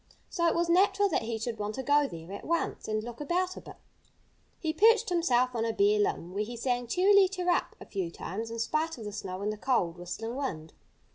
So 0.31 0.47
it 0.47 0.55
was 0.55 0.67
natural 0.67 1.09
that 1.09 1.21
he 1.21 1.37
should 1.37 1.59
want 1.59 1.75
to 1.75 1.83
go 1.83 2.07
there 2.07 2.31
at 2.31 2.43
once 2.43 2.87
and 2.87 3.03
look 3.03 3.21
about 3.21 3.55
a 3.55 3.61
bit. 3.61 3.75
He 4.57 4.73
perched 4.73 5.09
himself 5.09 5.53
on 5.53 5.63
a 5.63 5.71
bare 5.73 5.99
limb, 5.99 6.33
where 6.33 6.43
he 6.43 6.57
sang 6.57 6.87
"Cheerily 6.87 7.27
cheerup" 7.29 7.75
a 7.79 7.85
few 7.85 8.09
times, 8.09 8.49
in 8.49 8.57
spite 8.57 8.97
of 8.97 9.05
the 9.05 9.11
snow 9.11 9.43
and 9.43 9.53
the 9.53 9.57
cold, 9.57 9.99
whistling 9.99 10.35
wind. 10.35 10.73